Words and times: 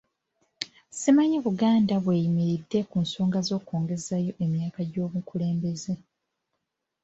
Simanyi 0.99 1.37
Buganda 1.45 1.95
w'eyimiridde 2.05 2.79
ku 2.89 2.97
nsonga 3.03 3.39
z'okwongezaayo 3.47 4.31
emyaka 4.45 4.81
gy'omukulembeze. 4.91 5.93